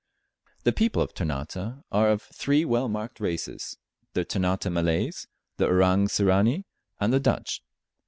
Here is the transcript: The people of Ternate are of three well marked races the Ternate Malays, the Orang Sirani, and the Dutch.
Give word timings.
The 0.63 0.71
people 0.71 1.03
of 1.03 1.13
Ternate 1.13 1.55
are 1.91 2.09
of 2.09 2.23
three 2.33 2.65
well 2.65 2.89
marked 2.89 3.19
races 3.19 3.77
the 4.13 4.25
Ternate 4.25 4.71
Malays, 4.71 5.27
the 5.57 5.67
Orang 5.67 6.07
Sirani, 6.07 6.63
and 6.99 7.13
the 7.13 7.19
Dutch. 7.19 7.61